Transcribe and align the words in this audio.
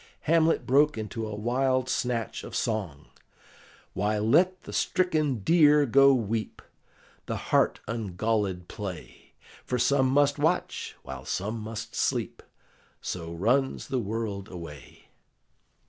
Hamlet 0.21 0.65
broke 0.65 0.97
into 0.97 1.27
a 1.27 1.35
wild 1.35 1.87
snatch 1.87 2.43
of 2.43 2.55
song: 2.55 3.09
"Why, 3.93 4.17
let 4.17 4.63
the 4.63 4.73
stricken 4.73 5.43
deer 5.43 5.85
go 5.85 6.11
weep, 6.11 6.63
The 7.27 7.35
hart 7.37 7.81
ungallèd 7.87 8.67
play; 8.67 9.35
For 9.63 9.77
some 9.77 10.07
must 10.07 10.39
watch, 10.39 10.95
while 11.03 11.23
some 11.23 11.59
must 11.59 11.93
sleep, 11.93 12.41
So 12.99 13.31
runs 13.31 13.89
the 13.89 13.99
world 13.99 14.47
away." 14.49 15.09